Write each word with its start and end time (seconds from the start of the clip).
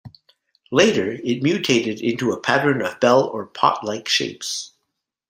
Later 0.71 1.11
it 1.23 1.43
mutated 1.43 2.01
into 2.01 2.31
a 2.31 2.39
pattern 2.39 2.81
of 2.81 2.99
bell 2.99 3.25
or 3.27 3.45
pot-like 3.45 4.09
shapes. 4.09 4.71